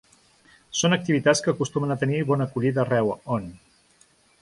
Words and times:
Són 0.79 0.95
activitats 0.97 1.45
que 1.47 1.53
acostumen 1.55 1.97
a 1.97 1.99
tenir 2.07 2.25
bona 2.33 2.51
acollida 2.51 2.85
arreu 2.89 3.17
on. 3.41 3.49